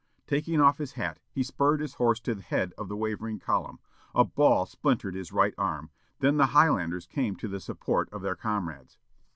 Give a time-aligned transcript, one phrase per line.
[0.25, 3.77] Taking off his hat, he spurred his horse to the head of the wavering column.
[4.15, 5.91] A ball splintered his right arm.
[6.21, 8.97] Then the Highlanders came to the support of their comrades.